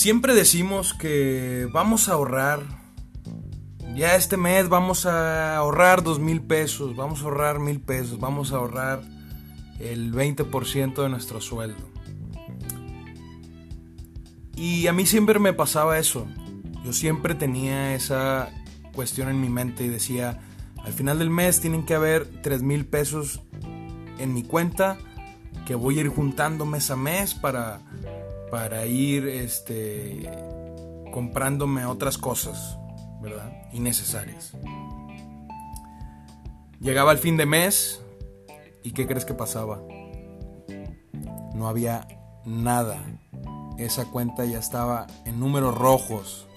[0.00, 2.62] Siempre decimos que vamos a ahorrar.
[3.94, 8.50] Ya este mes vamos a ahorrar dos mil pesos, vamos a ahorrar mil pesos, vamos
[8.50, 9.02] a ahorrar
[9.78, 11.86] el 20% de nuestro sueldo.
[14.56, 16.26] Y a mí siempre me pasaba eso.
[16.82, 18.48] Yo siempre tenía esa
[18.94, 20.40] cuestión en mi mente y decía,
[20.82, 23.42] al final del mes tienen que haber 3 mil pesos
[24.18, 24.96] en mi cuenta
[25.66, 27.82] que voy a ir juntando mes a mes para,
[28.50, 30.30] para ir este,
[31.12, 32.78] comprándome otras cosas,
[33.22, 33.52] ¿verdad?
[33.72, 34.52] Innecesarias.
[36.80, 38.02] Llegaba el fin de mes
[38.82, 39.82] y ¿qué crees que pasaba?
[41.54, 42.08] No había
[42.44, 42.98] nada.
[43.78, 46.48] Esa cuenta ya estaba en números rojos.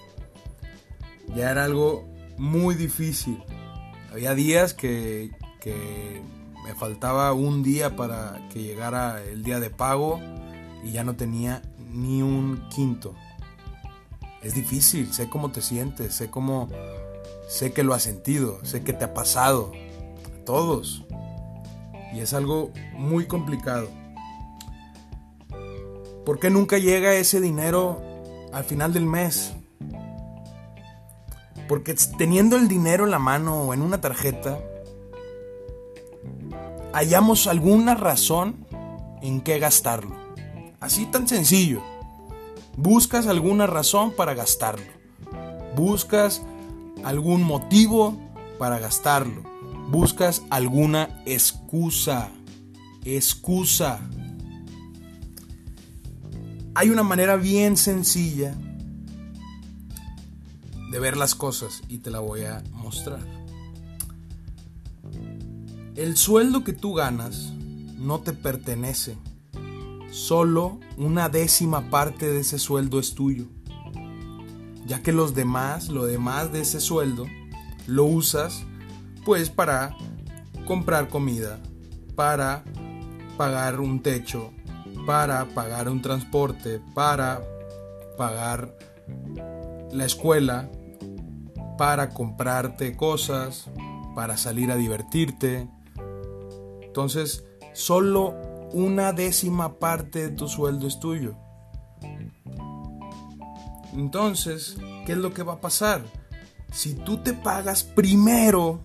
[1.34, 2.08] Ya era algo
[2.38, 3.42] muy difícil.
[4.12, 6.22] Había días que, que
[6.64, 10.20] me faltaba un día para que llegara el día de pago
[10.82, 11.62] y ya no tenía
[11.94, 13.14] ni un quinto.
[14.42, 16.68] Es difícil, sé cómo te sientes, sé cómo
[17.48, 19.72] sé que lo has sentido, sé que te ha pasado
[20.26, 21.04] a todos.
[22.12, 23.88] Y es algo muy complicado.
[26.26, 28.02] ¿Por qué nunca llega ese dinero
[28.52, 29.54] al final del mes?
[31.68, 34.58] Porque teniendo el dinero en la mano o en una tarjeta,
[36.92, 38.66] hallamos alguna razón
[39.22, 40.23] en qué gastarlo.
[40.84, 41.82] Así tan sencillo.
[42.76, 44.84] Buscas alguna razón para gastarlo.
[45.74, 46.42] Buscas
[47.02, 48.20] algún motivo
[48.58, 49.42] para gastarlo.
[49.88, 52.28] Buscas alguna excusa.
[53.02, 53.98] Excusa.
[56.74, 58.54] Hay una manera bien sencilla
[60.90, 63.26] de ver las cosas y te la voy a mostrar.
[65.96, 67.54] El sueldo que tú ganas
[67.96, 69.16] no te pertenece.
[70.14, 73.46] Solo una décima parte de ese sueldo es tuyo.
[74.86, 77.26] Ya que los demás, lo demás de ese sueldo,
[77.88, 78.64] lo usas
[79.24, 79.96] pues para
[80.68, 81.58] comprar comida,
[82.14, 82.62] para
[83.36, 84.52] pagar un techo,
[85.04, 87.42] para pagar un transporte, para
[88.16, 88.78] pagar
[89.90, 90.70] la escuela,
[91.76, 93.68] para comprarte cosas,
[94.14, 95.68] para salir a divertirte.
[96.82, 101.36] Entonces, solo una décima parte de tu sueldo es tuyo.
[103.94, 104.76] Entonces,
[105.06, 106.02] ¿qué es lo que va a pasar?
[106.72, 108.80] Si tú te pagas primero,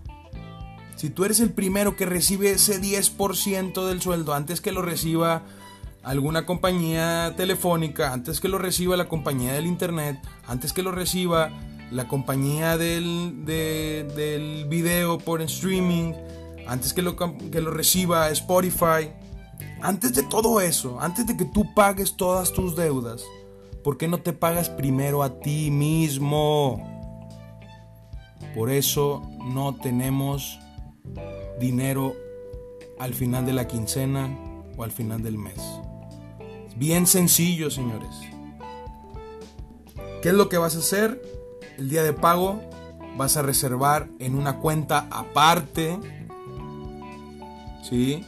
[0.94, 5.42] si tú eres el primero que recibe ese 10% del sueldo antes que lo reciba
[6.02, 11.50] alguna compañía telefónica, antes que lo reciba la compañía del internet, antes que lo reciba
[11.90, 16.12] la compañía del, del video por streaming,
[16.68, 19.10] antes que lo, que lo reciba Spotify,
[19.82, 23.24] antes de todo eso, antes de que tú pagues todas tus deudas,
[23.82, 26.86] ¿por qué no te pagas primero a ti mismo?
[28.54, 30.58] Por eso no tenemos
[31.58, 32.14] dinero
[32.98, 34.28] al final de la quincena
[34.76, 35.60] o al final del mes.
[36.68, 38.10] Es bien sencillo, señores.
[40.22, 41.22] ¿Qué es lo que vas a hacer?
[41.78, 42.60] El día de pago
[43.16, 45.98] vas a reservar en una cuenta aparte.
[47.82, 48.24] ¿Sí?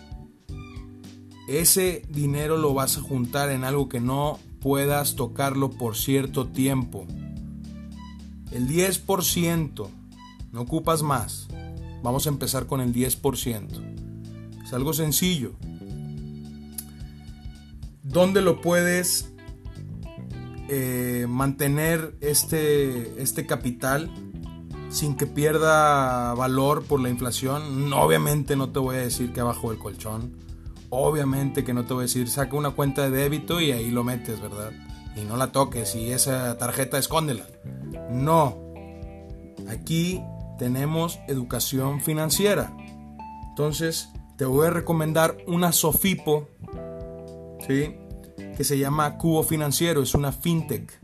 [1.53, 7.07] Ese dinero lo vas a juntar en algo que no puedas tocarlo por cierto tiempo.
[8.53, 9.87] El 10%,
[10.51, 11.49] no ocupas más.
[12.03, 14.65] Vamos a empezar con el 10%.
[14.65, 15.53] Es algo sencillo.
[18.03, 19.31] ¿Dónde lo puedes
[20.71, 24.11] eh, mantener este, este capital
[24.89, 27.93] sin que pierda valor por la inflación?
[27.93, 30.52] obviamente no te voy a decir que abajo del colchón.
[30.95, 34.05] Obviamente que no te voy a decir saca una cuenta de débito y ahí lo
[34.05, 34.73] metes, ¿verdad?
[35.17, 37.47] Y no la toques y esa tarjeta escóndela.
[38.11, 38.59] No.
[39.71, 40.23] Aquí
[40.59, 42.77] tenemos educación financiera.
[43.49, 46.51] Entonces, te voy a recomendar una Sofipo,
[47.67, 47.97] ¿sí?
[48.55, 51.01] que se llama Cubo Financiero, es una fintech.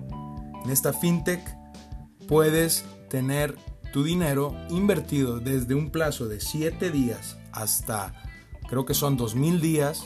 [0.64, 1.40] En esta fintech
[2.26, 3.56] puedes tener
[3.94, 8.12] tu dinero invertido desde un plazo de 7 días hasta
[8.68, 10.04] creo que son 2000 días.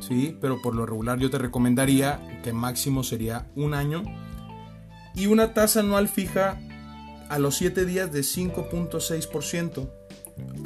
[0.00, 4.02] Sí, pero por lo regular yo te recomendaría que máximo sería un año
[5.14, 6.58] y una tasa anual fija
[7.28, 9.90] a los 7 días de 5.6%,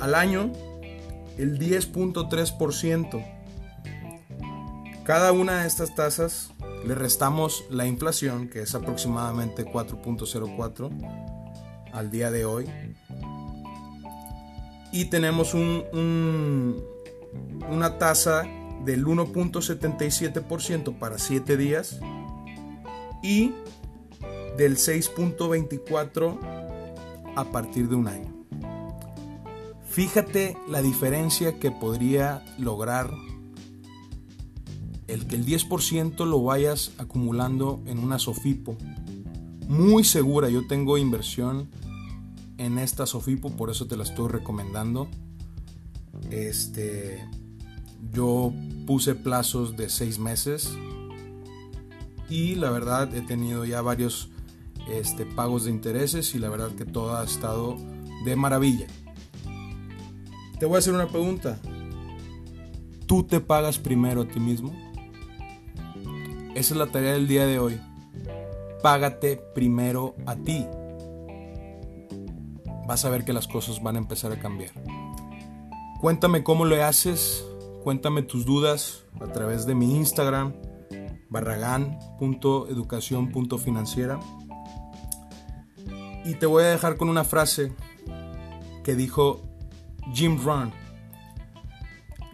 [0.00, 0.52] al año
[1.38, 3.32] el 10.3%.
[5.04, 6.52] Cada una de estas tasas
[6.84, 10.90] le restamos la inflación, que es aproximadamente 4.04
[11.92, 12.66] al día de hoy.
[14.92, 16.82] Y tenemos un,
[17.70, 18.44] una tasa
[18.84, 22.00] del 1.77% para 7 días.
[23.22, 23.52] y
[24.56, 26.38] del 6.24
[27.36, 28.32] a partir de un año.
[29.88, 33.10] Fíjate la diferencia que podría lograr
[35.06, 38.76] el que el 10% lo vayas acumulando en una Sofipo.
[39.68, 41.68] Muy segura, yo tengo inversión
[42.58, 45.08] en esta Sofipo, por eso te la estoy recomendando.
[46.30, 47.24] Este,
[48.12, 48.52] yo
[48.86, 50.72] puse plazos de 6 meses
[52.28, 54.30] y la verdad he tenido ya varios
[54.90, 57.76] este, pagos de intereses y la verdad que todo ha estado
[58.24, 58.86] de maravilla.
[60.58, 61.58] Te voy a hacer una pregunta.
[63.06, 64.74] ¿Tú te pagas primero a ti mismo?
[66.54, 67.78] Esa es la tarea del día de hoy.
[68.82, 70.66] Págate primero a ti.
[72.86, 74.70] Vas a ver que las cosas van a empezar a cambiar.
[76.00, 77.44] Cuéntame cómo lo haces.
[77.82, 80.54] Cuéntame tus dudas a través de mi Instagram
[81.28, 84.20] barragán.educación.financiera.
[86.24, 87.72] Y te voy a dejar con una frase
[88.82, 89.42] que dijo
[90.12, 90.72] Jim Rohn.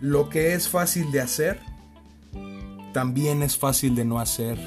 [0.00, 1.60] Lo que es fácil de hacer,
[2.92, 4.58] también es fácil de no hacer.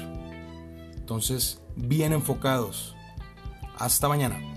[0.96, 2.96] Entonces, bien enfocados.
[3.78, 4.55] Hasta mañana.